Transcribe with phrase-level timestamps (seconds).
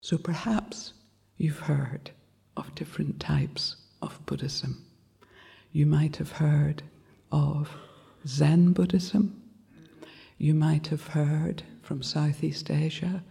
[0.00, 0.92] So perhaps
[1.36, 2.12] you've heard
[2.56, 4.84] of different types of Buddhism.
[5.72, 6.82] You might have heard
[7.32, 7.70] of
[8.26, 9.42] Zen Buddhism.
[10.38, 13.24] You might have heard from Southeast Asia,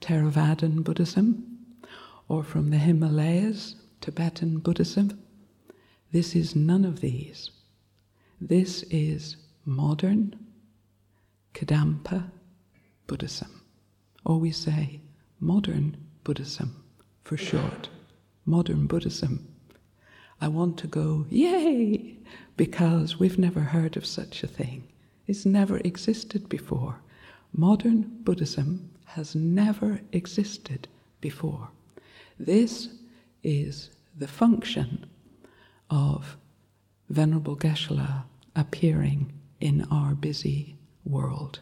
[0.00, 1.58] Theravadan Buddhism,
[2.28, 5.20] or from the Himalayas, Tibetan Buddhism.
[6.12, 7.50] This is none of these.
[8.40, 10.36] This is modern
[11.52, 12.30] Kadampa
[13.06, 13.62] Buddhism,
[14.24, 15.00] or we say
[15.40, 16.82] modern Buddhism
[17.22, 17.88] for short.
[18.44, 19.46] Modern Buddhism.
[20.40, 22.16] I want to go, yay,
[22.56, 24.88] because we've never heard of such a thing.
[25.26, 27.00] It's never existed before.
[27.52, 30.88] Modern Buddhism has never existed
[31.20, 31.70] before.
[32.38, 32.88] This
[33.42, 35.06] is the function
[35.90, 36.36] of
[37.08, 38.22] Venerable Geshe-la
[38.54, 41.60] appearing in our busy world.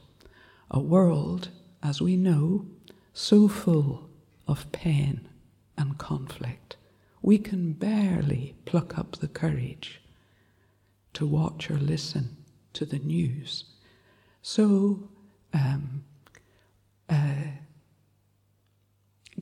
[0.71, 1.49] A world,
[1.83, 2.67] as we know,
[3.15, 4.11] so full
[4.47, 5.29] of pain
[5.79, 6.77] and conflict.
[7.23, 10.03] We can barely pluck up the courage
[11.15, 12.37] to watch or listen
[12.75, 13.65] to the news.
[14.43, 15.09] So
[15.55, 16.05] um,
[17.09, 17.53] uh,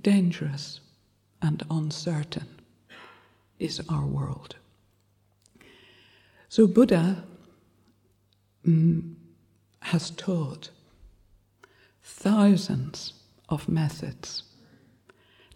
[0.00, 0.80] dangerous
[1.40, 2.60] and uncertain
[3.58, 4.56] is our world.
[6.48, 7.24] So Buddha
[8.66, 9.14] mm,
[9.80, 10.68] has taught
[12.02, 13.14] thousands
[13.52, 14.44] of methods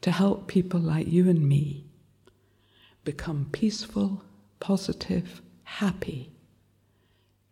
[0.03, 1.87] to help people like you and me
[3.05, 4.23] become peaceful,
[4.61, 6.31] positive, happy,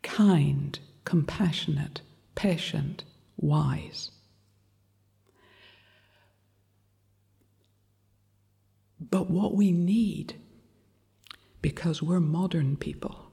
[0.03, 2.03] kind, compassionate,
[2.35, 3.05] patient,
[3.37, 4.11] wise.
[9.01, 10.35] But what we need,
[11.63, 13.33] because we're modern people,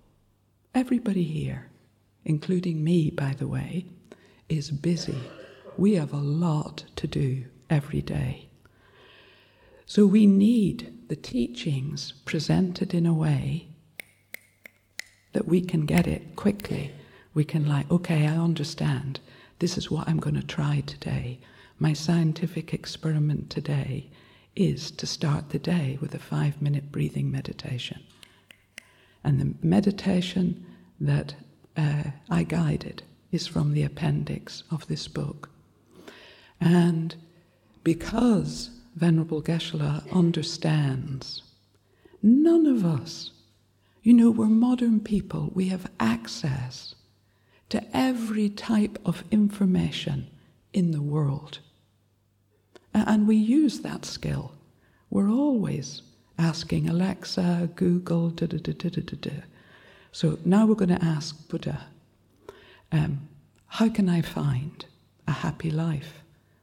[0.73, 1.70] everybody here,
[2.23, 3.86] including me, by the way,
[4.48, 5.17] is busy.
[5.82, 8.50] We have a lot to do every day.
[9.88, 13.70] So we need the teachings presented in a way
[15.34, 16.92] that we can get it quickly.
[17.33, 19.22] We can, like, okay, I understand.
[19.58, 21.39] This is what I'm going to try today.
[21.80, 24.11] My scientific experiment today
[24.55, 28.04] is to start the day with a five minute breathing meditation.
[29.23, 30.64] And the meditation
[31.00, 31.34] that
[31.76, 33.02] uh, I guided
[33.32, 35.51] is from the appendix of this book.
[36.61, 37.16] And
[37.83, 41.42] because Venerable Geshe-la understands,
[42.22, 43.32] none of us,
[44.04, 46.95] you know, we're modern people, we have access
[47.70, 50.27] to every type of information
[50.73, 51.60] in the world.
[52.93, 54.52] And we use that skill.
[55.10, 56.02] We're always
[56.38, 59.17] asking Alexa, Google, da da da da da da.
[59.30, 59.36] da.
[60.11, 61.88] So now we're going to ask Buddha,
[62.92, 63.30] um,
[63.67, 64.86] how can I find
[65.28, 66.20] a happy life?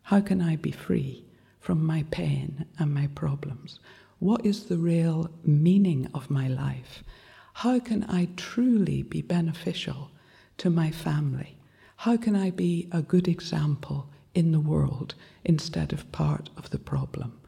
[0.08, 1.26] How can I be free
[1.60, 3.78] from my pain and my problems?
[4.20, 7.04] What is the real meaning of my life?
[7.52, 10.10] How can I truly be beneficial
[10.56, 11.58] to my family?
[11.96, 15.14] How can I be a good example in the world
[15.44, 17.38] instead of part of the problem?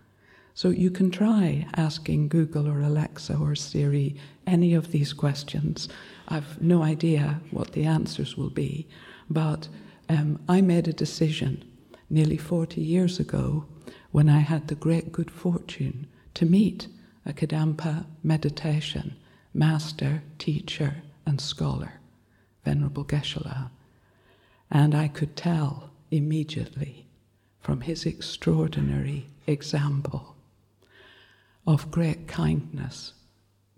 [0.53, 4.17] So you can try asking Google or Alexa or Siri
[4.47, 5.89] any of these questions.
[6.29, 8.87] I've no idea what the answers will be,
[9.31, 9.69] but
[10.11, 11.65] um, I made a decision
[12.11, 13.65] nearly 40 years ago
[14.11, 16.89] when I had the great good fortune to meet
[17.25, 19.17] a Kadampa meditation
[19.55, 21.95] master, teacher, and scholar,
[22.65, 23.69] Venerable Geshe-la.
[24.71, 27.07] And I could tell immediately
[27.61, 30.37] from his extraordinary example
[31.67, 33.13] of great kindness,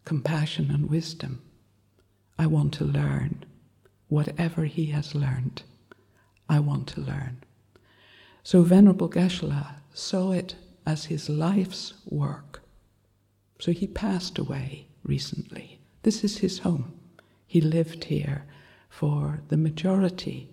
[0.05, 1.41] compassion, and wisdom.
[2.39, 3.45] I want to learn
[4.09, 5.63] whatever he has learned.
[6.49, 7.39] I want to learn.
[8.45, 12.63] So Venerable Geshe-la saw it as his life's work.
[13.61, 15.79] So he passed away recently.
[16.03, 16.93] This is his home.
[17.47, 18.45] He lived here
[18.89, 20.49] for the majority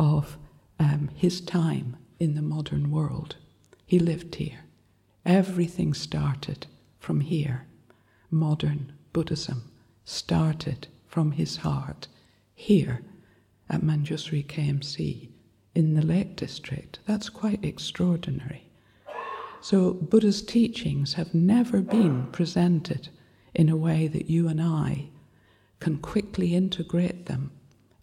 [0.00, 0.36] of
[0.80, 3.36] um, his time in the modern world.
[3.86, 4.64] He lived here.
[5.24, 6.66] Everything started
[6.98, 7.66] from here.
[8.30, 9.70] Modern Buddhism
[10.04, 12.08] started from his heart
[12.54, 13.02] here
[13.70, 15.28] at Manjushri KMC
[15.78, 16.98] in the Lake District.
[17.06, 18.64] That's quite extraordinary.
[19.60, 23.10] So, Buddha's teachings have never been presented
[23.54, 25.10] in a way that you and I
[25.78, 27.52] can quickly integrate them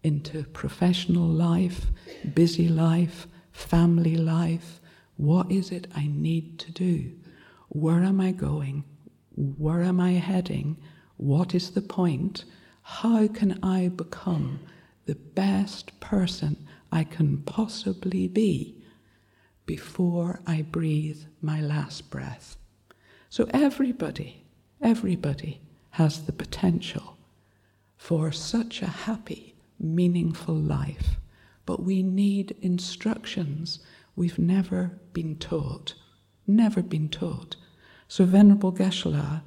[0.02, 1.88] into professional life,
[2.32, 4.80] busy life, family life.
[5.18, 7.12] What is it I need to do?
[7.68, 8.84] Where am I going?
[9.34, 10.78] Where am I heading?
[11.18, 12.46] What is the point?
[12.80, 14.60] How can I become
[15.06, 18.76] the best person I can possibly be?
[19.66, 22.56] before I breathe my last breath.
[23.28, 24.44] So everybody,
[24.80, 25.60] everybody
[25.90, 27.18] has the potential
[27.96, 31.16] for such a happy, meaningful life.
[31.66, 33.80] But we need instructions
[34.14, 35.94] we've never been taught.
[36.46, 37.56] Never been taught.
[38.06, 39.40] So Venerable Geshe-la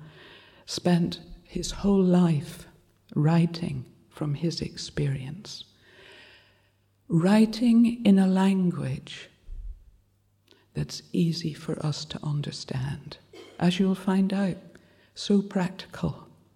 [0.66, 2.68] spent his whole life
[3.16, 3.86] writing
[4.20, 5.64] from his experience.
[7.08, 9.30] Writing in a language
[10.74, 13.18] that's easy for us to understand.
[13.58, 14.58] As you'll find out,
[15.16, 16.28] so practical